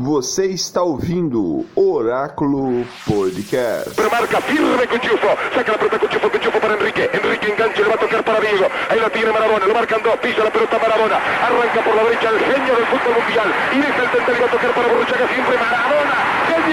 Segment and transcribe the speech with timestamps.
[0.00, 4.00] Você está ouvindo Oráculo Podcast.
[4.00, 5.28] Remarca firme Cuchufo.
[5.54, 6.30] Saca la pelota Cuchufo.
[6.30, 7.10] Cuchufo para Enrique.
[7.12, 7.82] Enrique engancha.
[7.82, 8.64] Le va a tocar para Diego.
[8.88, 9.66] Ahí la tiene Marabona.
[9.66, 10.16] Lo marcan dos.
[10.20, 11.16] Pisa la pelota Marabona.
[11.16, 13.48] Arranca por la derecha el genio del fútbol mundial.
[13.74, 15.28] Y deja el va a tocar para Borruchaga.
[15.28, 16.16] Siempre Marabona.
[16.48, 16.60] Genio.
[16.60, 16.69] Genio.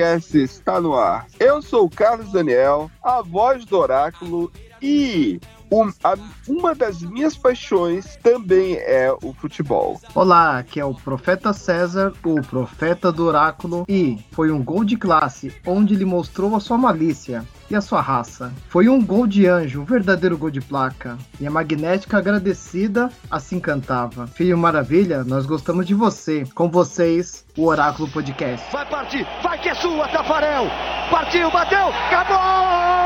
[0.00, 1.26] Podcast está no ar.
[1.38, 5.38] Eu sou o Carlos Daniel, a voz do Oráculo e
[5.70, 6.16] um- a-
[6.48, 10.00] uma das minhas paixões também é o futebol.
[10.14, 14.96] Olá, aqui é o Profeta César, o Profeta do Oráculo, e foi um gol de
[14.96, 18.52] classe, onde ele mostrou a sua malícia e a sua raça.
[18.68, 21.16] Foi um gol de anjo, um verdadeiro gol de placa.
[21.40, 24.26] E a magnética agradecida assim cantava.
[24.26, 26.44] Filho Maravilha, nós gostamos de você.
[26.54, 28.66] Com vocês, o Oráculo Podcast.
[28.72, 30.66] Vai partir, vai que é sua, Tafarel!
[31.10, 32.36] Partiu, bateu, acabou!
[32.36, 32.99] Acabou!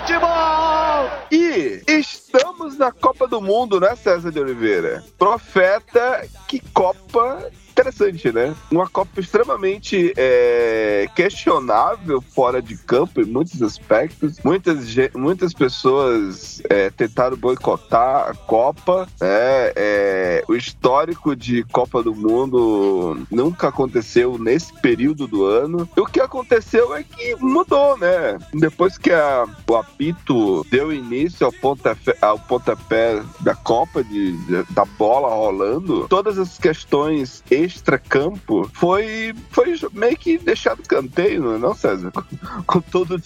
[0.00, 1.10] Futebol!
[1.30, 5.04] E estamos na Copa do Mundo, né, César de Oliveira?
[5.18, 8.54] Profeta, que Copa interessante, né?
[8.70, 14.38] Uma Copa extremamente é, questionável fora de campo em muitos aspectos.
[14.44, 19.06] Muitas, muitas pessoas é, tentaram boicotar a Copa.
[19.20, 19.72] né?
[19.76, 25.88] É, o histórico de Copa do Mundo nunca aconteceu nesse período do ano.
[25.96, 28.38] E o que aconteceu é que mudou, né?
[28.54, 34.36] Depois que a- o apito deu início ao pontapé, ao pontapé da Copa, de-
[34.70, 37.42] da bola rolando, todas as questões
[37.76, 42.10] extra-campo foi, foi meio que deixado canteio, não é não, César?
[42.10, 42.22] Com,
[42.66, 43.20] com todo,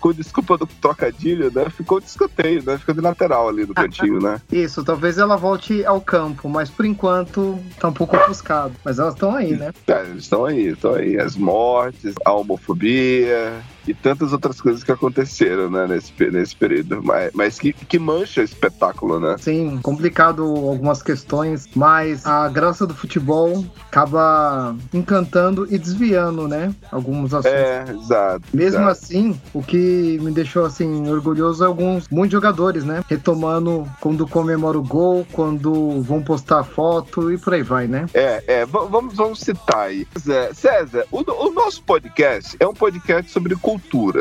[0.00, 1.68] com desculpa do trocadilho, né?
[1.70, 2.78] Ficou de escanteio, né?
[2.78, 4.40] Ficou de lateral ali no cantinho, né?
[4.50, 8.74] Isso, talvez ela volte ao campo, mas por enquanto tá um pouco ofuscado.
[8.84, 9.72] Mas elas estão aí, né?
[9.86, 11.18] É, eles estão aí, estão aí.
[11.18, 17.02] As mortes, a homofobia e tantas outras coisas que aconteceram, né, nesse, nesse período.
[17.02, 19.36] Mas, mas que, que mancha o espetáculo, né?
[19.38, 26.74] Sim, complicado algumas questões, mas a graça do futebol acaba encantando e desviando, né?
[26.90, 27.52] Alguns assuntos.
[27.58, 28.42] É, exato.
[28.52, 28.90] Mesmo exato.
[28.90, 33.02] assim, o que me deixou assim orgulhoso é alguns muitos jogadores, né?
[33.08, 38.06] Retomando quando comemora o gol, quando vão postar foto e por aí vai, né?
[38.14, 40.06] É, é, va- vamos, vamos citar aí.
[40.16, 43.71] César, César, o, o nosso podcast é um podcast sobre cultura,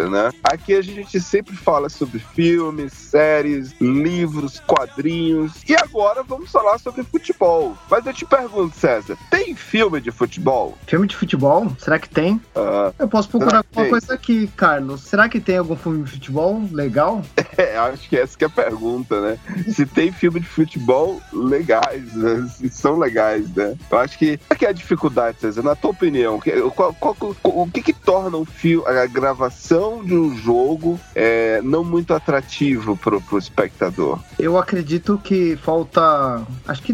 [0.09, 0.31] né?
[0.43, 5.51] Aqui a gente sempre fala sobre filmes, séries, livros, quadrinhos.
[5.67, 7.77] E agora vamos falar sobre futebol.
[7.89, 10.77] Mas eu te pergunto, César, tem filme de futebol?
[10.87, 11.71] Filme de futebol?
[11.79, 12.39] Será que tem?
[12.55, 13.89] Ah, Eu posso procurar alguma tem?
[13.89, 15.01] coisa aqui, Carlos.
[15.01, 17.21] Será que tem algum filme de futebol legal?
[17.57, 19.37] é, acho que essa que é a pergunta, né?
[19.73, 22.47] Se tem filme de futebol legais, né?
[22.55, 23.75] Se são legais, né?
[23.89, 24.37] Eu acho que.
[24.47, 25.61] Qual que é a dificuldade, César?
[25.63, 30.13] Na tua opinião, que- qual- qual- o que que torna um fio, a gravação de
[30.15, 34.19] um jogo é, não muito atrativo pro, pro espectador?
[34.37, 36.93] Eu acredito que falta, acho que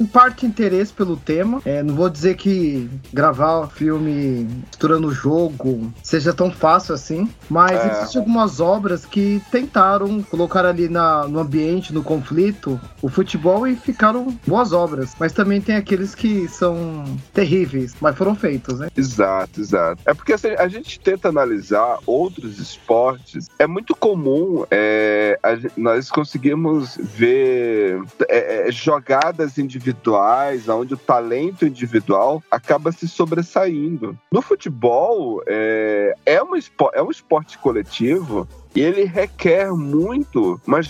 [0.00, 1.60] em parte interesse pelo tema.
[1.64, 7.72] É, não vou dizer que gravar filme misturando o jogo seja tão fácil assim, mas
[7.72, 7.92] É.
[7.92, 13.76] existem algumas obras que tentaram colocar ali na, no ambiente, no conflito, o futebol e
[13.76, 15.12] ficaram boas obras.
[15.18, 18.88] Mas também tem aqueles que são terríveis, mas foram feitos, né?
[18.96, 20.00] Exato, exato.
[20.04, 25.56] É porque assim, a gente tenta analisar analisar outros esportes, é muito comum é, a
[25.76, 34.18] nós conseguimos ver é, é, jogadas individuais, onde o talento individual acaba se sobressaindo.
[34.32, 36.56] No futebol, é, é, uma
[36.94, 40.88] é um esporte coletivo e ele requer muito, mas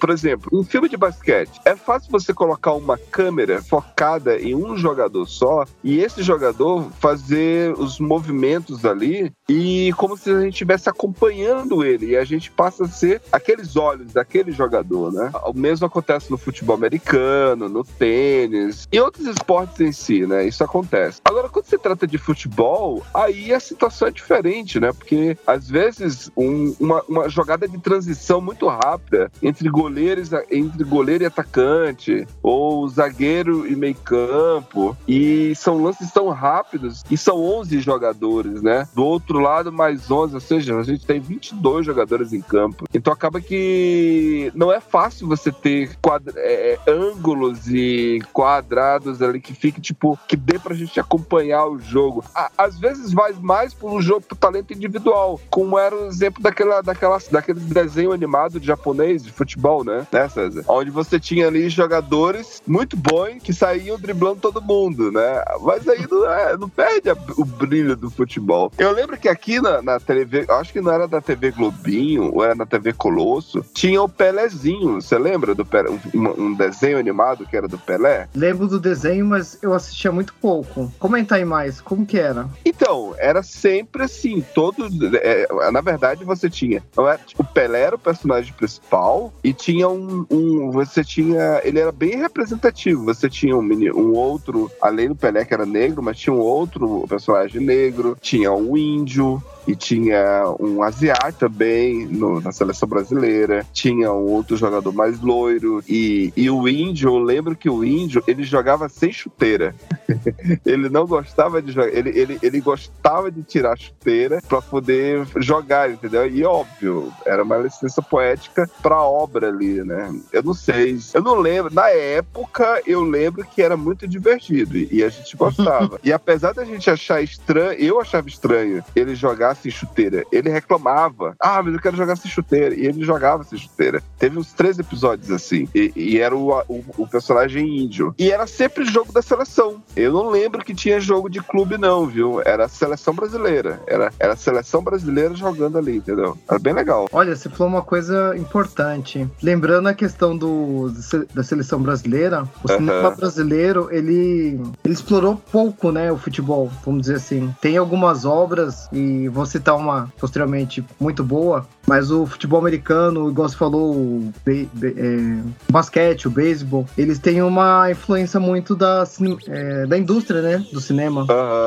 [0.00, 4.76] por exemplo, um filme de basquete, é fácil você colocar uma câmera focada em um
[4.76, 10.88] jogador só e esse jogador fazer os movimentos ali e como se a gente estivesse
[10.88, 15.30] acompanhando ele e a gente passa a ser aqueles olhos daquele jogador, né?
[15.44, 20.46] O mesmo acontece no futebol americano, no tênis e outros esportes em si, né?
[20.46, 21.20] Isso acontece.
[21.24, 24.92] Agora, quando se trata de futebol, aí a situação é diferente, né?
[24.92, 31.24] Porque às vezes um- uma, uma jogada de transição muito rápida entre goleiros, entre goleiro
[31.24, 37.80] e atacante, ou zagueiro e meio campo, e são lances tão rápidos, e são 11
[37.80, 38.86] jogadores, né?
[38.94, 42.84] Do outro lado, mais 11, ou seja, a gente tem 22 jogadores em campo.
[42.94, 49.40] Então acaba que não é fácil você ter quadra- é, é, ângulos e quadrados ali
[49.40, 52.24] que fique, tipo, que dê pra gente acompanhar o jogo.
[52.34, 56.80] À- Às vezes vai mais um jogo, por talento individual, como era o exemplo daquela,
[56.80, 60.06] daquela, daquele desenho animado de japonês, de futebol, né?
[60.12, 60.64] Né, César?
[60.68, 65.42] Onde você tinha ali jogadores muito bons que saíam driblando todo mundo, né?
[65.62, 68.70] Mas aí não, é- não perde a- o brilho do futebol.
[68.78, 72.44] Eu lembro que aqui na, na TV, acho que não era da TV Globinho, ou
[72.44, 75.00] era na TV Colosso, tinha o Pelezinho.
[75.00, 75.90] Você lembra do Pelé?
[76.14, 78.28] Um, um desenho animado que era do Pelé?
[78.34, 80.92] Lembro do desenho, mas eu assistia muito pouco.
[80.98, 82.48] Comenta aí mais, como que era?
[82.64, 84.86] Então, era sempre assim, todo.
[85.16, 86.82] é, na verdade, você tinha.
[86.96, 91.60] Não era- o Pelé era o personagem principal e tinha um, um- Você tinha.
[91.64, 93.04] Ele era bem representativo.
[93.04, 93.62] Você tinha um,
[93.94, 98.52] um outro, além do Pelé, que era negro, mas tinha um outro personagem negro, tinha
[98.52, 99.42] um índio.
[99.66, 103.66] E tinha um asiático também no- na seleção brasileira.
[103.72, 105.82] Tinha um outro jogador mais loiro.
[105.88, 109.74] E, e o índio, eu lembro que o índio, ele jogava sem chuteira.
[110.64, 111.88] ele não gostava de jogar.
[111.88, 116.26] Ele, ele, ele gostava de tirar a chuteira pra poder jogar, entendeu?
[116.28, 120.14] E óbvio, era uma licença poética pra obra ali, né?
[120.32, 120.98] Eu não sei.
[121.12, 121.74] Eu não lembro.
[121.74, 125.98] Na época, eu lembro que era muito divertido e a gente gostava.
[126.04, 130.24] e apesar da gente achar estranho, eu achava estranho ele jogar sem chuteira.
[130.30, 132.74] Ele reclamava: Ah, mas eu quero jogar sem chuteira.
[132.74, 134.02] E ele jogava sem chuteira.
[134.18, 135.68] Teve uns três episódios assim.
[135.74, 138.14] E, e era o, o, o personagem índio.
[138.18, 139.82] E era sempre jogo da seleção.
[139.94, 142.40] Eu não lembro que tinha jogo de clube, não, viu?
[142.44, 143.80] Era a seleção brasileira.
[143.86, 146.36] Era, era a seleção brasileira jogando ali, entendeu?
[146.48, 147.08] Era bem legal.
[147.12, 149.28] Olha, você falou uma coisa importante.
[149.42, 150.92] Lembrando a questão do,
[151.34, 152.78] da seleção brasileira, o Aham.
[152.78, 157.54] cinema brasileiro, ele, ele explorou pouco, né, o futebol, vamos dizer assim.
[157.60, 163.48] Tem algumas obras, e vou citar uma posteriormente muito boa, mas o futebol americano, igual
[163.48, 168.74] você falou, o, be- be- é, o basquete, o beisebol, eles têm uma influência muito
[168.74, 171.24] da, cine- é, da indústria, né, do cinema.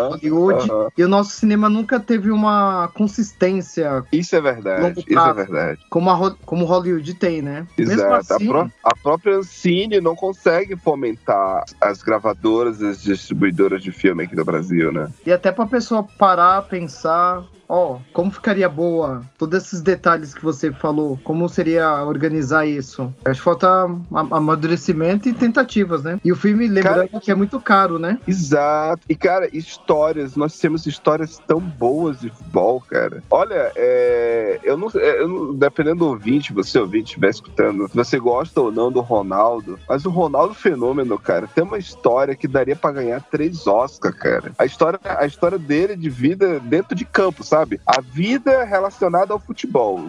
[0.09, 0.67] Hollywood,
[0.97, 4.99] e o nosso cinema nunca teve uma consistência Isso é verdade.
[5.07, 5.79] Isso é verdade.
[5.89, 7.65] como, a, como Hollywood tem, né?
[7.77, 8.33] Exato.
[8.33, 13.91] assim, A, pró- a própria Ancine não consegue fomentar as gravadoras e as distribuidoras de
[13.91, 15.07] filme aqui no Brasil, né?
[15.25, 20.71] e até pra pessoa parar, pensar, ó, como ficaria boa todos esses detalhes que você
[20.71, 23.13] falou, como seria organizar isso.
[23.23, 23.67] Acho que falta
[24.11, 26.19] amadurecimento e tentativas, né?
[26.25, 28.19] E o filme, lembrando que é muito caro, né?
[28.27, 29.05] Exato.
[29.07, 30.35] E, cara, histórias.
[30.35, 33.21] Nós temos histórias tão boas de futebol, cara.
[33.29, 37.95] Olha, é, eu, não, é, eu não- Dependendo do ouvinte, você ouvinte estiver escutando, se
[37.95, 42.47] você gosta ou não do Ronaldo, mas o Ronaldo Fenômeno, cara, tem uma história que
[42.47, 44.51] daria pra ganhar três Oscars, cara.
[44.57, 47.58] A história, a história dele de vida dentro de campo, sabe?
[47.85, 49.99] A vida relacionada ao futebol.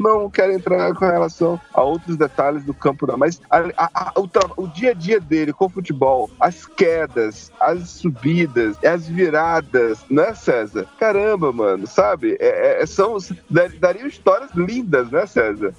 [0.00, 3.16] Não quero entrar com relação a outros detalhes do campo, não.
[3.18, 4.28] Mas a- a- a- o,
[4.62, 10.34] o dia a dia dele com o futebol, as quedas, as subidas, as viradas, né,
[10.34, 10.86] César?
[10.98, 12.36] Caramba, mano, sabe?
[12.40, 13.16] É, é- são,
[13.48, 15.72] dar- dariam histórias lindas, né, César?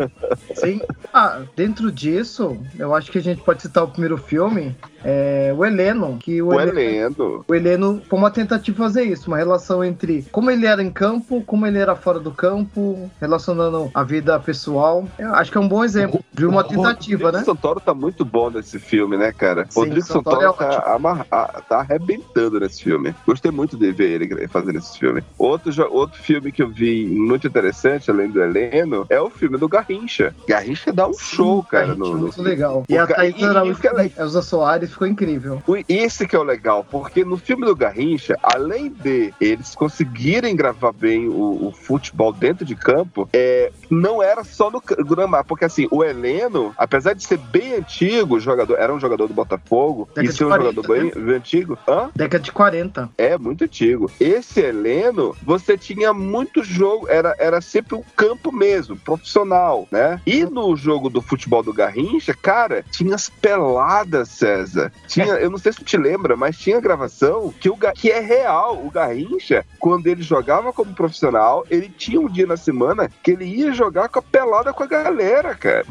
[0.54, 0.80] Sim.
[1.12, 5.64] Ah, dentro disso, eu acho que a gente pode citar o primeiro filme, é, o
[5.64, 7.44] Heleno, que o, O Heleno, Heleno.
[7.46, 10.90] o Heleno foi uma tentativa de fazer isso, uma relação entre como ele era em
[10.90, 15.06] campo, como ele era fora do campo, relacionando a vida pessoal.
[15.18, 17.38] Eu acho que é um bom exemplo de uma tentativa, O né?
[17.38, 19.66] Rodrigo Santoro tá muito bom nesse filme, né, cara?
[19.70, 23.14] Sim, Rodrigo Santoro Santoro, é tá, amarra- ah, tá arrebentando nesse filme.
[23.26, 25.22] Gostei muito de ver ele fazendo esse filme.
[25.38, 29.68] Outro, outro filme que eu vi muito interessante, além do Heleno, é o filme do
[29.68, 30.34] Garrincha.
[30.48, 31.86] Garrincha dá um show, cara.
[31.88, 32.84] Gente, No, no- muito legal.
[32.88, 35.62] O E a Thaís e- e Araújo, o que é Elza Soares ficou incrível.
[35.66, 40.54] O- Esse que é o legal, porque no filme do Garrincha, além de eles conseguirem
[40.56, 43.55] gravar bem o, o futebol dentro de campo, é,
[43.90, 48.76] não era só no gramado, porque assim, o Heleno, apesar de ser bem antigo, jogador,
[48.78, 52.10] era um jogador do Botafogo, Década e ser um 40, jogador bem, bem antigo, hã?
[52.14, 53.10] Década de 40.
[53.16, 54.10] É, muito antigo.
[54.20, 60.20] Esse Heleno, você tinha muito jogo, era, era sempre um campo mesmo, profissional, né?
[60.26, 64.92] E no jogo do futebol do Garrincha, cara, tinha as peladas, César.
[65.06, 68.20] Tinha, eu não sei se tu te lembra, mas tinha gravação que, o, que é
[68.20, 68.84] real.
[68.84, 73.45] O Garrincha, quando ele jogava como profissional, ele tinha um dia na semana que ele
[73.46, 75.86] ia jogar com a pelada com a galera, cara.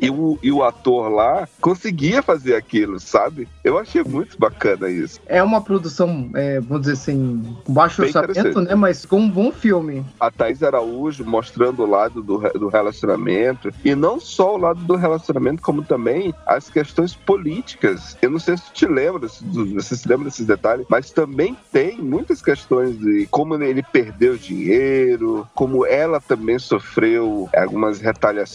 [0.00, 3.48] e, o, e o ator lá conseguia fazer aquilo, sabe?
[3.62, 5.20] Eu achei muito bacana isso.
[5.26, 8.74] É uma produção, é, vamos dizer assim, com baixo Bem orçamento, né?
[8.74, 10.04] Mas com um bom filme.
[10.18, 13.72] a Thaís Araújo mostrando o lado do, do relacionamento.
[13.84, 18.16] E não só o lado do relacionamento, como também as questões políticas.
[18.22, 21.56] Eu não sei se tu te lembra, se você se lembra desses detalhes, mas também
[21.70, 28.52] tem muitas questões de como ele perdeu dinheiro, como ela também sofreu algumas retaliações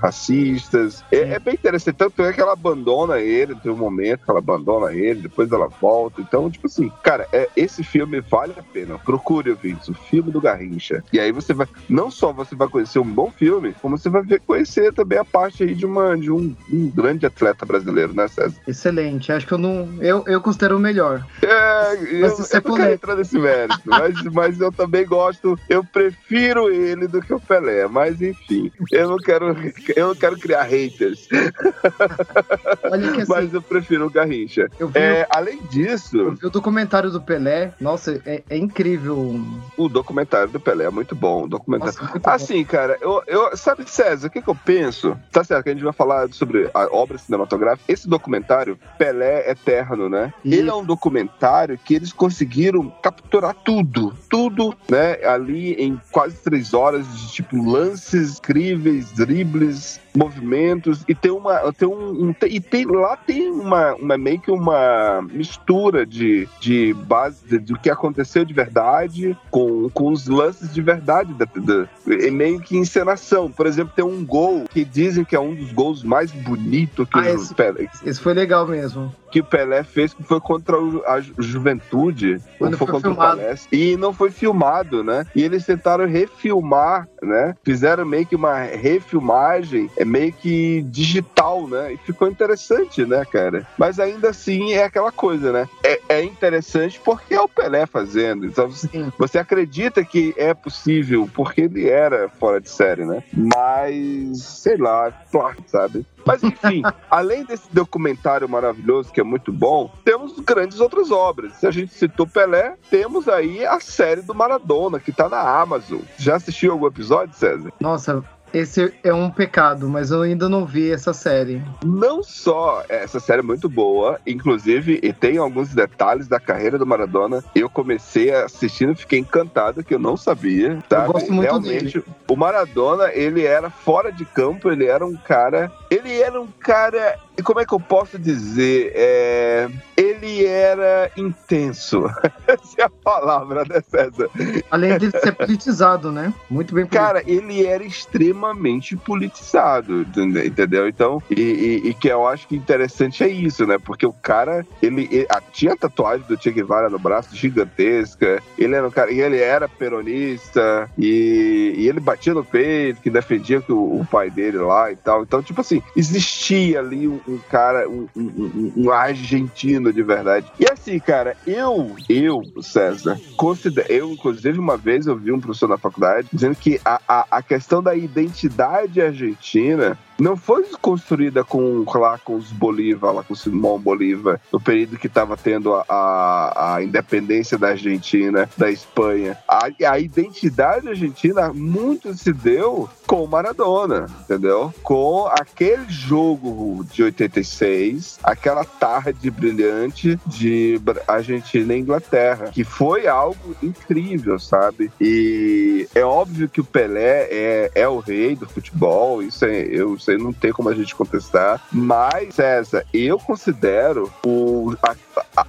[0.00, 1.04] racistas.
[1.10, 1.96] É, é bem interessante.
[1.96, 5.68] Tanto é que ela abandona ele, tem um momento que ela abandona ele, depois ela
[5.68, 6.20] volta.
[6.20, 8.98] Então, tipo assim, cara, é, esse filme vale a pena.
[8.98, 11.02] Procure, ouvintes, o filme do Garrincha.
[11.12, 14.22] E aí você vai, não só você vai conhecer um bom filme, como você vai
[14.22, 18.28] ver, conhecer também a parte aí de, uma, de um, um grande atleta brasileiro, né,
[18.28, 18.56] César?
[18.66, 19.32] Excelente.
[19.32, 19.88] Acho que eu não.
[20.00, 21.26] Eu, eu considero o melhor.
[21.42, 26.68] É, eu, eu não quero entrar nesse mérito, mas, mas eu também gosto, eu prefiro
[26.70, 29.56] ele do que o Pelé, mas enfim, eu não quero,
[29.94, 31.28] eu não quero criar haters,
[32.82, 34.68] assim, mas eu prefiro o Garrincha.
[34.78, 37.72] eu, É, além eu disso, vi o documentário do Pelé.
[37.80, 39.40] Nossa, é, é incrível.
[39.76, 41.92] o documentário do Pelé é muito bom, o documentário.
[41.92, 42.30] Nossa, muito bom.
[42.30, 45.16] Assim, cara, eu, eu sabe, César, o que, que eu penso?
[45.32, 47.90] Tá certo que a gente vai falar sobre a obra cinematográfica.
[47.92, 50.32] Esse documentário, Pelé Eterno, né?
[50.44, 50.54] Isso.
[50.54, 55.24] Ele é um documentário que eles conseguiram capturar tudo, tudo, né?
[55.24, 61.86] Ali em quase três horas de tipo lances incríveis, dribles, movimentos e tem uma, tem
[61.88, 67.58] um, e tem lá tem uma, uma meio que uma mistura de, de base de-
[67.58, 72.60] do que aconteceu de verdade com, com os lances de verdade da, da, é meio
[72.60, 73.50] que encenação.
[73.50, 77.18] Por exemplo, tem um gol que dizem que é um dos gols mais bonitos que,
[77.18, 79.12] Ah, o, esse- Pelé, Esse foi legal mesmo.
[79.30, 83.36] que o Pelé fez, que foi contra a Ju- Juventude, Quando foi foi contra filmado.
[83.36, 85.26] o Palestra, e não foi filmado, né?
[85.34, 87.54] E eles tentaram refilmar, né?
[87.64, 91.94] Fizeram meio que uma refilmagem, é meio que digital, né?
[91.94, 93.66] E ficou interessante, né, cara?
[93.76, 95.68] Mas ainda assim é aquela coisa, né?
[95.82, 98.46] É, é interessante porque é o Pelé fazendo.
[98.46, 99.12] Então você, Sim.
[99.18, 103.22] você acredita que é possível porque ele era fora de série, né?
[103.32, 106.06] Mas, sei lá, claro, sabe?
[106.26, 111.54] Mas enfim, além desse documentário maravilhoso que é muito bom, temos grandes outras obras.
[111.54, 116.00] Se a gente citou Pelé, temos aí a série do Maradona, que tá na Amazon.
[116.18, 117.72] Já assistiu algum episódio, César?
[117.80, 121.62] Nossa, esse é um pecado, mas eu ainda não vi essa série.
[121.84, 126.86] Não só essa série é muito boa, inclusive, e tem alguns detalhes da carreira do
[126.86, 127.42] Maradona.
[127.54, 130.78] Eu comecei assistindo e fiquei encantado, que eu não sabia.
[130.88, 131.12] Sabe?
[131.12, 135.70] gosto muito Realmente, o Maradona, ele era fora de campo, ele era um cara.
[135.90, 137.18] Ele era um cara.
[137.38, 138.92] e Como é que eu posso dizer?
[138.94, 142.04] É, ele era intenso.
[142.46, 144.28] Essa é a palavra, né, César?
[144.70, 146.32] Além de ser politizado, né?
[146.50, 150.88] Muito bem Cara, ele era extremamente politizado, entende- entendeu?
[150.88, 153.78] Então, e, e- e que eu acho que interessante é isso, né?
[153.78, 158.86] Porque o cara, ele, ele- tinha tatuagem do Che Guevara no braço gigantesca, ele era
[158.86, 163.72] um cara, e ele era peronista, e, e ele batia no peito, que defendia que
[163.72, 165.22] o, o pai dele lá e tal.
[165.22, 170.46] Então, tipo assim, existia ali um, um cara, um, um- um- argentino de verdade.
[170.58, 175.68] E assim, cara, eu, eu, César, considero, eu, inclusive, uma vez eu vi um professor
[175.68, 181.84] na faculdade dizendo que a, a, a questão da identidade argentina não foi construída com
[181.94, 186.74] lá com os Bolívar, lá com Simão Bolívar, no período que estava tendo a, a,
[186.76, 189.38] a, independência da Argentina, da Espanha.
[189.48, 194.72] A, a identidade argentina muito se deu com o Maradona, entendeu?
[194.82, 203.56] Com aquele jogo de 86, aquela tarde brilhante de Argentina e Inglaterra, que foi algo
[203.62, 204.90] incrível, sabe?
[205.00, 209.98] E é óbvio que o Pelé é, é o rei do futebol, isso, é, eu,
[210.06, 214.94] isso aí não tem como a gente contestar, mas, César, eu considero o, a,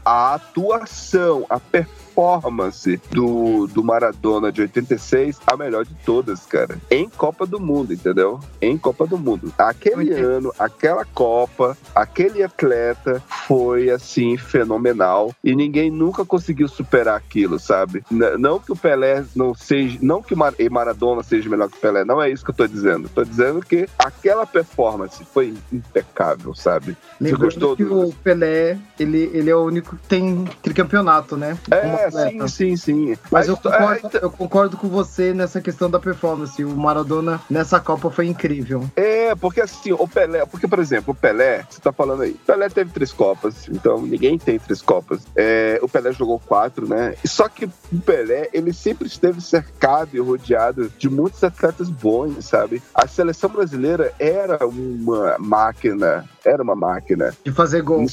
[0.03, 6.77] a, atuação, a performance performance do, do Maradona de 86 a melhor de todas, cara.
[6.89, 8.39] Em Copa do Mundo, entendeu?
[8.59, 9.53] Em Copa do Mundo.
[9.57, 17.59] Aquele ano, aquela Copa, aquele atleta foi assim fenomenal e ninguém nunca conseguiu superar aquilo,
[17.59, 18.03] sabe?
[18.09, 21.81] Não que o Pelé não seja, não que o Mar Maradona seja melhor que o
[21.81, 23.09] Pelé, não é isso que eu tô dizendo.
[23.09, 26.97] Tô dizendo que aquela performance foi impecável, sabe?
[27.21, 28.07] Você gostou que do...
[28.07, 31.57] o Pelé, ele, ele é o único que tem tricampeonato, né?
[31.69, 33.17] É, sim, sim, sim.
[33.31, 36.63] Mas, eu, concordo, é, eu concordo com você nessa questão da performance.
[36.63, 38.89] O Maradona nessa Copa foi incrível.
[38.95, 42.45] É, porque assim, o Pelé, porque, por exemplo, o Pelé, você tá falando aí, o
[42.45, 45.21] Pelé teve três Copas, então ninguém tem três Copas.
[45.35, 47.15] É, o Pelé jogou quatro, né?
[47.25, 52.81] Só que o Pelé, ele sempre esteve cercado e rodeado de muitos atletas bons, sabe?
[52.93, 57.33] A seleção brasileira era uma máquina, era uma máquina.
[57.43, 58.05] De fazer gol.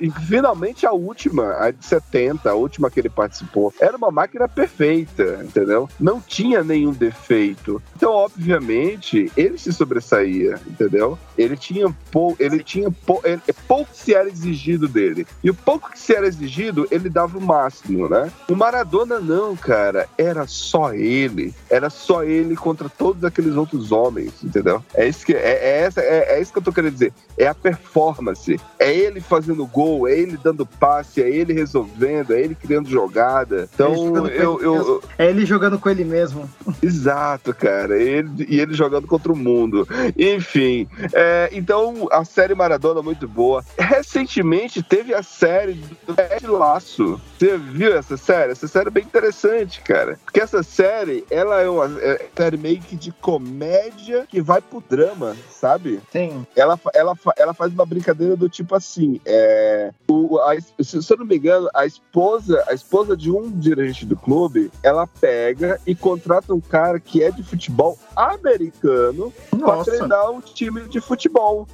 [0.00, 4.48] E, finalmente a última, a de 70, a última que ele participou, era uma máquina
[4.48, 5.88] perfeita, entendeu?
[5.98, 7.82] Não tinha nenhum defeito.
[7.94, 11.18] Então, obviamente, ele se sobressaía, entendeu?
[11.36, 15.26] Ele tinha pouco, ele tinha pou, ele, pouco se era exigido dele.
[15.42, 18.30] E o pouco que se era exigido, ele dava o máximo, né?
[18.48, 21.54] O Maradona não, cara, era só ele.
[21.70, 24.82] Era só ele contra todos aqueles outros homens, entendeu?
[24.94, 27.12] É isso que é, é essa é, é isso que eu tô querendo dizer.
[27.36, 28.58] É a performance.
[28.78, 33.68] É ele fazendo gol, é ele dando passe, é ele resolvendo, é ele criando jogada.
[33.74, 36.48] Então, eu, eu, eu, É ele jogando com ele mesmo.
[36.82, 38.00] Exato, cara.
[38.00, 39.86] Ele, e ele jogando contra o mundo.
[40.16, 43.64] Enfim, é, então a série Maradona é muito boa.
[43.78, 45.74] Recentemente teve a série
[46.06, 47.20] do Ted Laço.
[47.38, 48.52] Você viu essa série?
[48.52, 50.18] Essa série é bem interessante, cara.
[50.24, 54.82] Porque essa série, ela é uma é, série meio que de comédia que vai pro
[54.88, 56.00] drama, sabe?
[56.10, 56.46] Sim.
[56.56, 61.26] Ela, ela, ela faz uma brincadeira do tipo assim: é, o, a, se eu não
[61.26, 66.54] me engano, a esposa a esposa de um dirigente do clube, ela pega e contrata
[66.54, 71.68] um cara que é de futebol americano para treinar um time de futebol.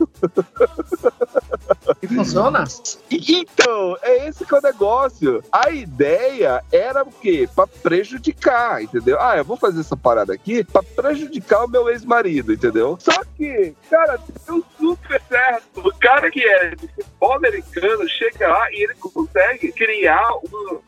[2.02, 2.64] E funciona?
[3.10, 5.42] Então, é esse que é o negócio.
[5.52, 7.48] A ideia era o quê?
[7.54, 9.18] Pra prejudicar, entendeu?
[9.20, 12.98] Ah, eu vou fazer essa parada aqui pra prejudicar o meu ex-marido, entendeu?
[13.00, 15.80] Só que, cara, deu super certo.
[15.80, 20.28] O cara que é de futebol americano chega lá e ele consegue criar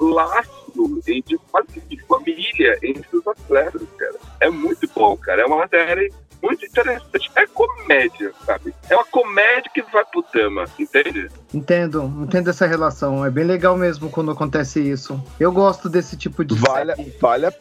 [0.01, 0.65] um laço
[1.05, 4.15] de de família entre os atletas, cara.
[4.45, 5.41] É muito bom, cara.
[5.41, 7.31] É uma série muito interessante.
[7.35, 8.75] É comédia, sabe?
[8.91, 11.31] É uma comédia que vai pro drama, entende?
[11.55, 13.25] Entendo, entendo essa relação.
[13.25, 15.19] É bem legal mesmo quando acontece isso.
[15.41, 17.17] Eu gosto desse tipo de vale, série.
[17.19, 17.53] Vale a,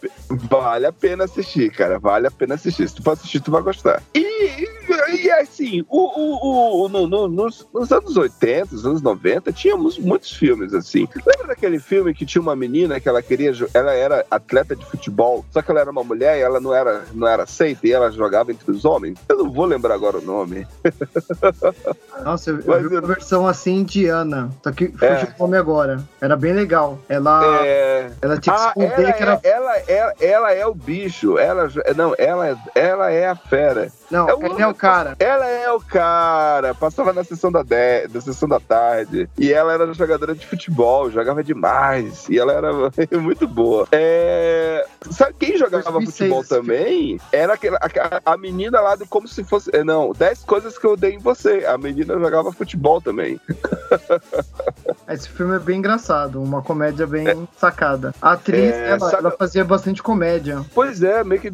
[0.50, 1.98] vale a pena assistir, cara.
[2.00, 2.86] Vale a pena assistir.
[2.89, 4.04] Se tu for assistir, tu vai gostar.
[4.13, 4.67] E,
[5.10, 9.98] e assim, o, o, o no, no, nos, nos, anos 80, nos anos 90, tínhamos
[9.98, 11.08] muitos filmes assim.
[11.26, 13.54] Lembra daquele filme que tinha uma menina que ela queria.
[13.74, 17.04] Ela era atleta de futebol, só que ela era uma mulher e ela não era,
[17.14, 19.18] não era aceita e ela jogava entre os homens?
[19.28, 20.68] Eu não vou lembrar agora o nome.
[22.24, 25.36] Nossa, eu, eu vi uma versão assim indiana, só que fugiu é.
[25.38, 26.04] o nome agora.
[26.22, 27.00] Era bem legal.
[27.10, 28.12] Ela, é...
[28.22, 29.40] ela tinha que ah, esconder ela que era...
[29.44, 31.38] É, ela, ela, ela é o bicho.
[31.38, 33.92] Ela, não, ela, ela é a fera.
[34.10, 35.15] Não, é ele é o cara.
[35.19, 36.76] Ela é o cara.
[36.76, 39.30] Passava na sessão da, de, da sessão da tarde.
[39.38, 42.28] E ela era jogadora de futebol, jogava demais.
[42.30, 42.72] E ela era
[43.19, 43.88] muito boa.
[43.91, 44.86] É...
[45.10, 47.19] Sabe quem jogava futebol também?
[47.32, 49.69] Era aquela, a, a menina lá do como se fosse.
[49.74, 51.65] Eh, não, 10 coisas que eu dei em você.
[51.65, 53.39] A menina jogava futebol também.
[55.08, 57.38] Esse filme é bem engraçado, uma comédia bem é.
[57.58, 58.13] sacada.
[58.22, 59.15] A atriz, é, ela, sabe...
[59.17, 60.65] ela, fazia bastante comédia.
[60.74, 61.54] Pois é, meio que,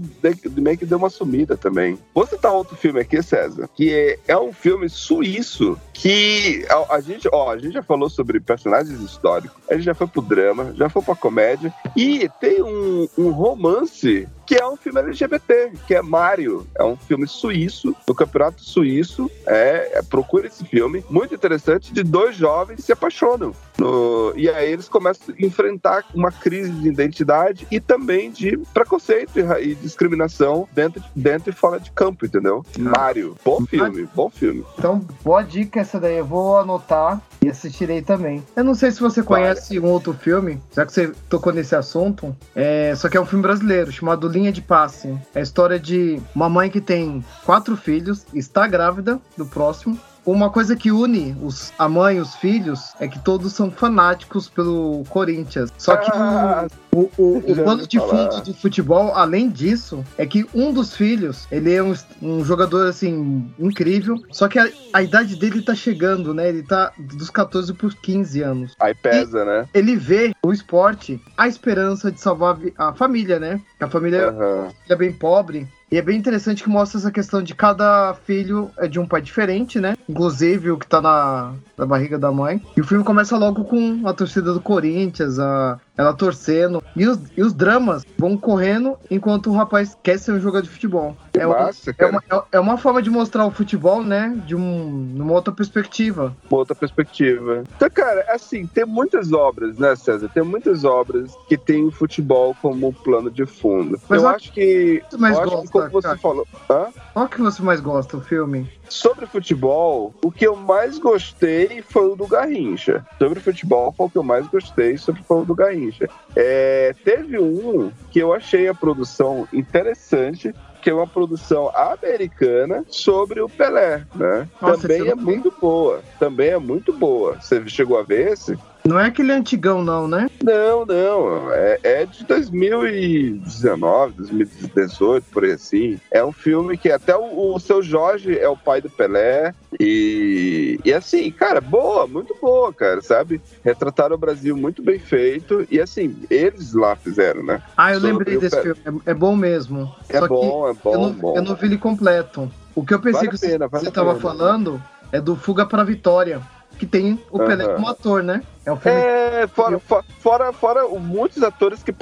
[0.56, 2.00] meio que deu uma sumida também.
[2.14, 7.02] Vou citar outro filme aqui, César, que é, é um filme suíço que a, a,
[7.02, 10.74] gente, ó, a gente já falou sobre personagens históricos, a gente já foi pro drama,
[10.76, 15.94] já foi pra comédia, e tem um, um romance que é um filme LGBT, que
[15.94, 16.66] é Mario.
[16.76, 19.30] É um filme suíço, do campeonato suíço.
[19.46, 23.54] É, é procura esse filme, muito interessante, de dois jovens que se apaixonam.
[23.78, 29.40] No- e aí eles começam a enfrentar uma crise de identidade e também de preconceito
[29.40, 32.66] e, e discriminação dentro, dentro e fora de campo, entendeu?
[32.80, 34.66] Mário, bom filme, bom filme.
[34.80, 36.18] Então, boa dica essa daí.
[36.18, 38.44] Eu vou anotar e assistirei também.
[38.56, 42.36] Eu não sei se você conhece um outro filme, já que você tocou nesse assunto.
[42.56, 45.18] É, só que é um filme brasileiro, chamado Linha de Passe.
[45.36, 50.00] É a história de uma mãe que tem quatro filhos, está grávida do próximo.
[50.30, 54.48] Uma coisa que une os, a mãe e os filhos é que todos são fanáticos
[54.48, 55.74] pelo Corinthians.
[55.76, 60.28] Só que Ah, o, o, o Já plano de fundo do futebol, além disso, é
[60.28, 65.02] que um dos filhos, ele é um, um jogador, assim, incrível, só que a, a
[65.02, 66.48] idade dele tá chegando, né?
[66.48, 68.76] Ele tá dos 14 por 15 anos.
[68.80, 69.68] aí pesa, né?
[69.74, 73.60] Ele vê no esporte a esperança de salvar a família, né?
[73.80, 74.68] A família Aham.
[74.88, 75.68] é bem pobre.
[75.92, 79.22] E é bem interessante que mostra essa questão de cada filho é de um pai
[79.22, 79.96] diferente, né?
[80.08, 82.62] Inclusive o que tá na, na barriga da mãe.
[82.78, 86.82] E o filme começa logo com a torcida do Corinthians, a, ela torcendo.
[86.96, 90.70] E os, e os dramas vão correndo enquanto o rapaz quer ser um jogador de
[90.70, 91.14] futebol.
[91.34, 94.34] Que É, massa, é, uma, é- é uma forma de mostrar o futebol, né?
[94.46, 96.34] De um, numa outra perspectiva.
[96.50, 97.64] uma outra perspectiva.
[97.76, 100.30] Então, cara, assim, tem muitas obras, né, César?
[100.34, 104.00] Tem muitas obras que tem o futebol como plano de fundo.
[104.08, 105.04] Mas eu acho que.
[105.18, 106.20] Mais eu acho que, gosta, como você cara?
[106.20, 106.48] falou.
[106.70, 106.88] Hã?
[107.14, 108.70] Qual que você mais gosta, o filme?
[108.90, 113.06] Sobre futebol, o que eu mais gostei foi o do Garrincha.
[113.18, 116.10] Sobre futebol, foi o que eu mais gostei sobre foi o do Garrincha.
[116.36, 123.42] É, teve um que eu achei a produção interessante, que é uma produção americana sobre
[123.42, 124.48] o Pelé, né?
[124.62, 126.02] Nossa, Também é muito boa.
[126.18, 127.40] Também é muito boa.
[127.40, 128.58] Você chegou a ver esse?
[128.86, 130.30] Não é aquele antigão, não, né?
[130.44, 131.52] Não, não.
[131.54, 136.00] É, é de 2019, 2018, por aí assim.
[136.12, 139.54] É um filme que até o, o seu Jorge é o pai do Pelé.
[139.80, 143.42] E, e assim, cara, boa, muito boa, cara, sabe?
[143.64, 145.68] Retrataram o Brasil muito bem feito.
[145.70, 147.62] E assim, eles lá fizeram, né?
[147.78, 148.76] Ah, eu Sobre lembrei desse Pelé.
[148.76, 149.02] filme.
[149.06, 149.94] É, é bom mesmo.
[150.10, 151.36] É Só bom, é bom, eu, não, bom.
[151.38, 152.52] eu não vi ele completo.
[152.76, 154.22] O que eu pensei Vale que pena, você, vale você a tava pena.
[154.22, 156.42] falando é do Fuga pra Vitória,
[156.78, 158.42] que tem o Pelé como ator, né?
[158.66, 159.00] É um filme.
[159.00, 161.94] É, fora, fo- fora, fora o- muitos atores que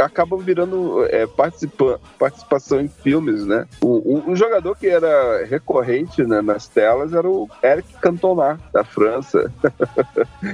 [0.00, 3.66] acabam virando é, participa- participação em filmes, né?
[3.82, 8.84] O- Um, um jogador que era recorrente né, nas telas era o Eric Cantona, da
[8.84, 9.52] França.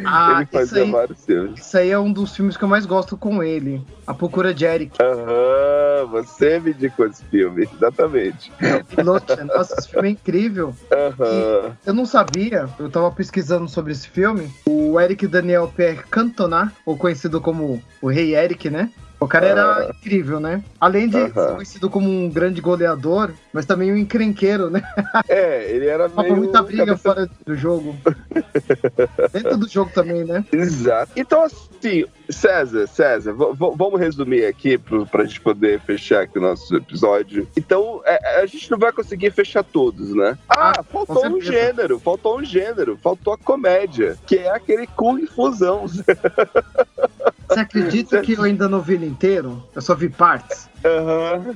[0.07, 1.61] ah, Ele isso fazia aí, vários filmes.
[1.61, 3.83] isso aí é um dos filmes que eu mais gosto com ele.
[4.07, 4.99] A Procura de Eric.
[5.01, 8.51] Aham, você me indicou esse filme, exatamente.
[8.89, 9.37] Pilote.
[9.45, 10.75] Nossa, esse filme é incrível.
[10.91, 11.77] Aham.
[11.87, 14.51] Eu não sabia, eu tava pesquisando sobre esse filme.
[14.67, 18.91] O Eric Daniel Pierre Cantona, ou conhecido como o Rei Eric, né?
[19.23, 19.91] O cara era Ah.
[19.91, 20.63] incrível, né?
[20.81, 21.55] Além de ser Aham.
[21.55, 24.83] conhecido como um grande goleador, mas também um encrenqueiro, né?
[25.29, 26.37] É, ele era Tava meio.
[26.37, 27.97] muita briga cabeça- fora do jogo.
[29.33, 30.45] Dentro do jogo também, né?
[30.53, 31.13] Exato.
[31.17, 36.75] Então, assim, César, César, vamos resumir aqui pro, pra gente poder fechar aqui o nosso
[36.77, 37.47] episódio.
[37.57, 40.37] Então, é, a gente não vai conseguir fechar todos, né?
[40.49, 45.27] Ah, Ah, faltou um gênero, faltou um gênero, faltou a comédia, que é aquele Kung
[45.27, 45.85] Fusão.
[47.55, 49.63] Você acredita que eu ainda não vi ele inteiro?
[49.75, 50.69] Eu só vi partes.
[50.85, 51.55] Aham.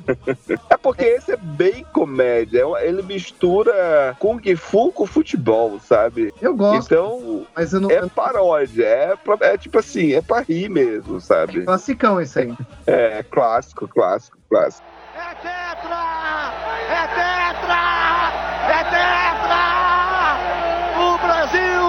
[0.70, 6.32] É porque esse é bem comédia, é ele mistura Kung Fu com futebol, sabe?
[6.40, 7.90] Eu gosto, Então, mas eu não.
[7.90, 11.62] é paródia, é, pra- é tipo assim, é pra rir mesmo, sabe?
[11.64, 12.54] Classicão esse aí.
[12.87, 14.87] É, clássico, clássico, clássico.
[15.14, 16.52] É tetra!
[16.88, 17.82] É tetra!
[18.68, 19.66] É tetra!
[20.98, 21.87] O Brasil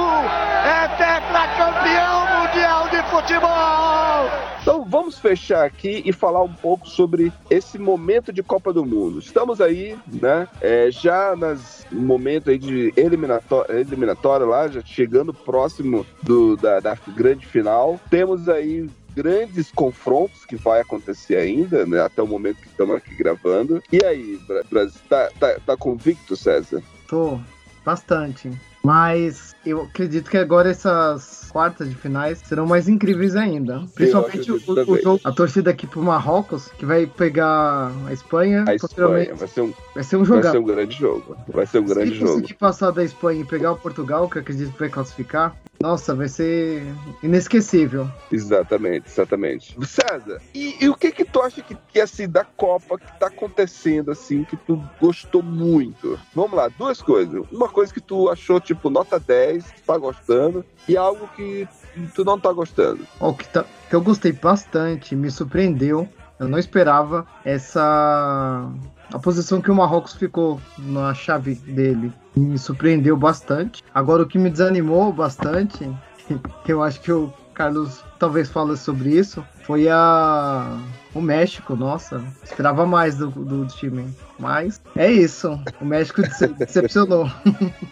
[0.66, 4.48] é tetracampeão mundial futebol!
[4.62, 9.20] Então vamos fechar aqui e falar um pouco sobre esse momento de Copa do Mundo.
[9.20, 10.48] Estamos aí, né?
[10.62, 16.98] é, já nas momento aí de eliminatória, eliminatória lá, já chegando próximo do, da, da
[17.16, 18.00] grande final.
[18.10, 22.02] Temos aí grandes confrontos que vai acontecer ainda, né?
[22.02, 23.82] Até o momento que estamos aqui gravando.
[23.92, 26.84] E aí, Bra- Brasil, tá, tá, tá convicto, César?
[27.08, 27.40] Tô
[27.88, 28.52] bastante.
[28.84, 33.84] Mas eu acredito que agora essas quartas de finais serão mais incríveis ainda.
[33.96, 38.64] Principalmente o, o jogo, a torcida aqui pro Marrocos, que vai pegar a Espanha.
[38.68, 40.52] A Espanha vai ser um, Vai ser um vai jogão.
[40.52, 41.38] ser um grande jogo.
[41.48, 42.32] Vai ser um grande Se jogo.
[42.34, 46.16] conseguir passar da Espanha e pegar o Portugal, que eu acredito que vai classificar, nossa,
[46.16, 46.84] vai ser
[47.22, 48.08] inesquecível.
[48.32, 49.76] Exatamente, exatamente.
[49.86, 53.28] César, e, e o que que tu acha que, que assim, da Copa que tá
[53.28, 56.20] acontecendo, assim, que tu gostou muito?
[56.34, 57.44] Vamos lá, duas coisas.
[57.52, 61.68] Uma coisa que tu achou, tipo, nota 10, que tá gostando, e algo que
[62.14, 63.06] tu não tá gostando.
[63.20, 66.08] O que, tá- que eu gostei bastante, me surpreendeu.
[66.40, 68.70] Eu não esperava essa.
[69.12, 73.84] A posição que o Marrocos ficou na chave dele me surpreendeu bastante.
[73.94, 75.90] Agora, o que me desanimou bastante
[76.68, 80.78] eu acho que o Carlos talvez fale sobre isso, foi a
[81.18, 84.08] o México, nossa, esperava mais do, do time.
[84.38, 87.30] Mas é isso, o México dece- decepcionou.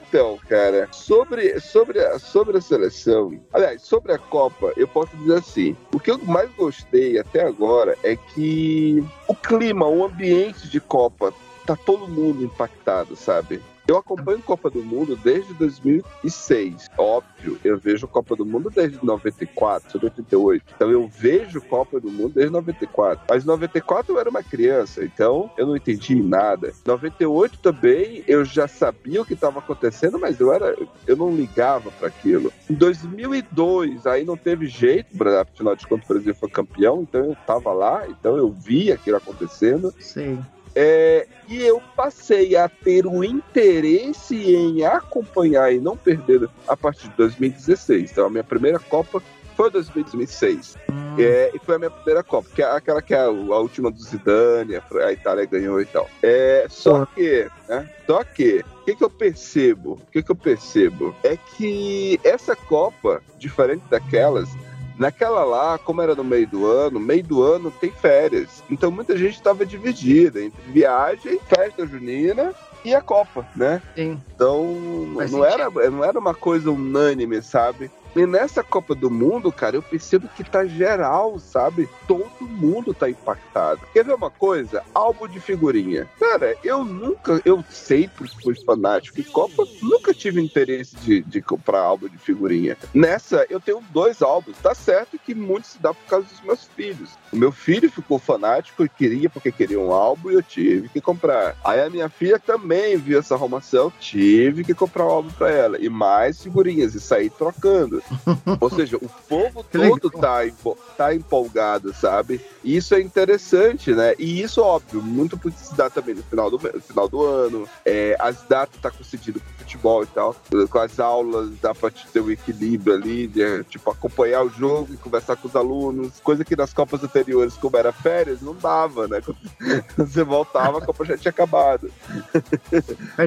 [0.07, 5.39] Então, cara, sobre, sobre, a, sobre a seleção, aliás, sobre a Copa, eu posso dizer
[5.39, 10.79] assim: o que eu mais gostei até agora é que o clima, o ambiente de
[10.79, 11.33] Copa,
[11.65, 13.59] tá todo mundo impactado, sabe?
[13.87, 16.89] Eu acompanho Copa do Mundo desde 2006.
[16.97, 20.73] Óbvio, eu vejo Copa do Mundo desde 94, sou de 88.
[20.75, 23.25] Então eu vejo Copa do Mundo desde 94.
[23.29, 26.73] Mas em 94 eu era uma criança, então eu não entendi nada.
[26.83, 31.91] 98 também eu já sabia o que estava acontecendo, mas eu era eu não ligava
[31.91, 32.51] para aquilo.
[32.67, 37.37] Em 2002, aí não teve jeito, afinal de contas o Brasil foi campeão, então eu
[37.45, 39.93] tava lá, então eu via aquilo acontecendo.
[39.99, 40.39] Sei.
[40.75, 47.07] É, e eu passei a ter o interesse em acompanhar e não perder a partir
[47.07, 48.11] de 2016.
[48.11, 49.21] Então, a minha primeira Copa
[49.55, 50.77] foi 2006.
[50.91, 53.29] Hum, É, e foi a minha primeira Copa, que é aquela que é a, a
[53.29, 56.09] última do Zidane, a, a Itália ganhou e tal.
[56.21, 57.89] É, só que, né?
[58.05, 59.93] Só que, o que, que eu percebo?
[59.93, 61.15] O que, que eu percebo?
[61.23, 64.49] É que essa Copa, diferente daquelas,
[64.97, 68.63] Naquela lá, como era no meio do ano, meio do ano tem férias.
[68.69, 72.53] Então muita gente estava dividida entre viagem, festa junina
[72.83, 73.81] e a Copa, né?
[73.95, 74.21] sim.
[74.33, 77.91] Então Faz não era, não era uma coisa unânime, sabe?
[78.15, 81.89] E nessa Copa do Mundo, cara, eu percebo que tá geral, sabe?
[82.07, 83.81] Todo mundo tá impactado.
[83.91, 84.83] Quer ver uma coisa?
[84.93, 86.09] Álbum de figurinha.
[86.19, 91.79] Cara, eu nunca, eu sempre fui fanático de Copa, nunca tive interesse de, de comprar
[91.79, 92.77] álbum de figurinha.
[92.93, 94.57] Nessa, eu tenho dois álbuns.
[94.59, 97.09] Tá certo que muito se dá por causa dos meus filhos.
[97.33, 101.01] O meu filho ficou fanático e queria porque queria um álbum e eu tive que
[101.01, 101.57] comprar.
[101.63, 105.77] Aí a minha filha também viu essa arrumação, tive que comprar um álbum pra ela.
[105.79, 108.01] E mais figurinhas, e sair trocando.
[108.59, 112.39] Ou seja, o povo todo tá, empo- tá empolgado, sabe?
[112.63, 114.13] E isso é interessante, né?
[114.17, 117.67] E isso, óbvio, muito porque se dá também no final do, no final do ano.
[117.85, 120.35] É, as datas tá coincidindo com o futebol e tal.
[120.69, 124.93] Com as aulas, dá pra te ter o equilíbrio ali, de, tipo, acompanhar o jogo
[124.93, 126.19] e conversar com os alunos.
[126.23, 129.21] Coisa que nas Copas anteriores, como era férias, não dava, né?
[129.95, 131.91] Quando você voltava, a Copa já tinha acabado.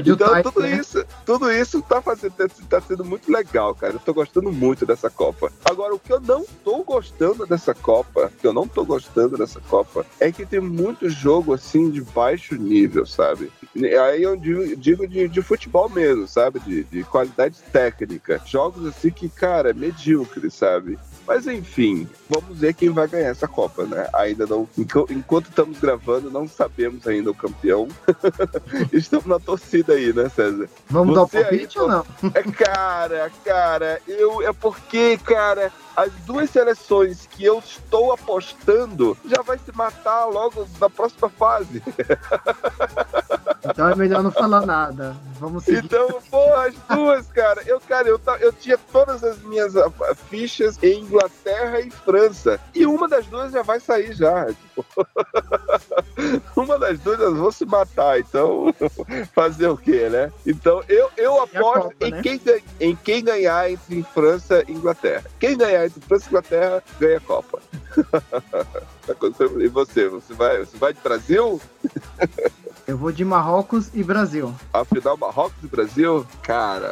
[0.04, 0.76] Então, tudo né?
[0.76, 2.34] isso, tudo isso tá, fazendo,
[2.68, 3.94] tá sendo muito legal, cara.
[3.94, 5.52] Eu tô gostando muito dessa Copa.
[5.64, 9.60] Agora, o que eu não tô gostando dessa Copa, que eu não tô gostando dessa
[9.60, 13.50] Copa, é que tem muito jogo, assim, de baixo nível, sabe?
[13.76, 16.60] Aí eu digo, digo de, de futebol mesmo, sabe?
[16.60, 18.40] De, de qualidade técnica.
[18.46, 20.98] Jogos, assim, que, cara, é medíocre, sabe?
[21.28, 24.08] Mas enfim, vamos ver quem vai ganhar essa Copa, né?
[24.14, 24.66] Ainda não.
[24.78, 27.86] enqu- Enquanto estamos gravando, não sabemos ainda o campeão.
[28.92, 30.68] Estamos na torcida aí, né, César?
[30.88, 32.06] Vamos dar o Você aí, palpite ou não?
[32.34, 39.42] É, cara, cara, eu é porque, cara, as duas seleções que eu estou apostando já
[39.42, 41.82] vai se matar logo na próxima fase.
[43.68, 45.16] Então é melhor não falar nada.
[45.38, 45.84] Vamos seguir.
[45.84, 49.90] Então, pô, as duas, cara, eu, cara, eu, eu tinha todas as minhas ah,
[50.28, 52.60] fichas em Inglaterra e França.
[52.74, 54.46] E uma das duas já vai sair já.
[54.46, 54.84] tipo.
[56.56, 58.74] uma das duas elas vão se matar, então
[59.34, 60.32] fazer o quê, né?
[60.46, 62.22] Então eu, eu aposto Copa, em, né?
[62.22, 62.40] quem,
[62.80, 65.24] em quem ganhar entre França e Inglaterra.
[65.38, 67.60] Quem ganhar entre França e Inglaterra ganha a Copa.
[69.60, 70.08] e você?
[70.08, 71.60] Você vai, você vai de Brasil?
[72.88, 74.54] Eu vou de Marrocos e Brasil.
[74.72, 76.88] Afinal, Marrocos e Brasil, cara,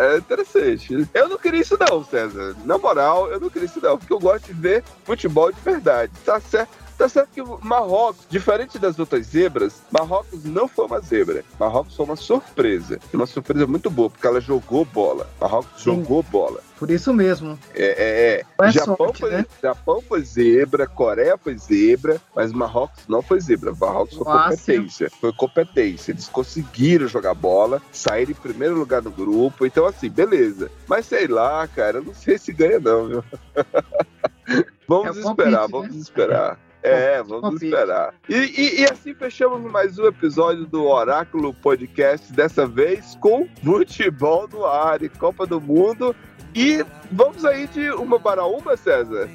[0.00, 1.06] é interessante.
[1.12, 2.56] Eu não queria isso não, César.
[2.64, 6.10] Na moral, eu não queria isso não, porque eu gosto de ver futebol de verdade.
[6.24, 6.83] Tá certo.
[6.96, 11.44] Tá certo que o Marrocos, diferente das outras zebras, Marrocos não foi uma zebra.
[11.58, 12.98] Marrocos foi uma surpresa.
[13.12, 15.28] Uma surpresa muito boa, porque ela jogou bola.
[15.40, 15.96] Marrocos Sim.
[15.96, 16.60] jogou bola.
[16.78, 17.58] Por isso mesmo.
[17.74, 18.66] É, é, é.
[18.66, 19.46] É Japão, sorte, foi, né?
[19.62, 23.72] Japão foi zebra, Coreia foi zebra, mas Marrocos não foi zebra.
[23.72, 24.50] Marrocos foi Croácia.
[24.56, 25.10] competência.
[25.20, 26.12] Foi competência.
[26.12, 29.64] Eles conseguiram jogar bola, saíram em primeiro lugar no grupo.
[29.64, 30.70] Então, assim, beleza.
[30.86, 33.24] Mas sei lá, cara, eu não sei se ganha, não, viu?
[34.86, 35.68] vamos É o palpite, esperar, né?
[35.70, 36.58] vamos esperar.
[36.84, 38.14] É, vamos esperar.
[38.28, 44.46] E, e- e assim fechamos mais um episódio do Oráculo Podcast, dessa vez com futebol
[44.52, 46.14] no ar e Copa do Mundo.
[46.54, 49.28] E vamos aí de uma para uma, César?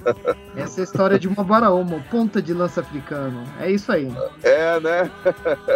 [0.54, 3.42] Essa é história de uma baraúma, ponta de lança africano.
[3.58, 4.12] É isso aí.
[4.42, 5.10] É, né?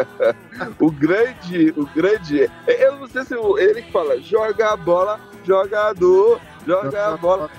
[0.78, 2.50] o grande, o grande.
[2.66, 7.50] Eu não sei se ele que fala, joga a bola, jogador, joga a bola.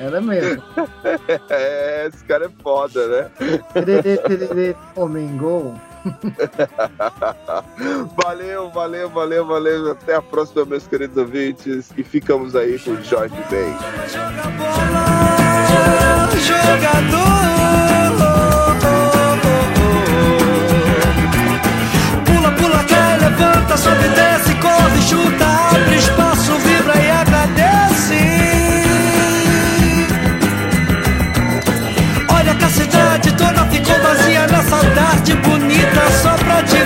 [0.00, 0.62] Era mesmo.
[1.50, 3.30] é, esse cara é foda, né?
[3.74, 5.74] Tererê, tererê, homem gol.
[8.24, 9.90] valeu, valeu, valeu, valeu.
[9.90, 11.92] Até a próxima, meus queridos ouvintes.
[11.98, 13.76] E ficamos aí com o Jorge Ben.
[14.08, 17.30] Joga bola, jogador.
[22.24, 24.59] Pula, pula, cai, levanta, sobe, desce.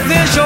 [0.06, 0.43] vision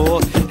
[0.00, 0.47] Oh.